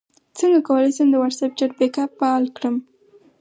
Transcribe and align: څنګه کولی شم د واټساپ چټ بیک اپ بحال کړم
څنګه 0.37 0.59
کولی 0.67 0.91
شم 0.95 1.07
د 1.11 1.15
واټساپ 1.21 1.51
چټ 1.59 1.71
بیک 1.79 1.95
اپ 2.03 2.11
بحال 2.19 2.43
کړم 2.57 2.75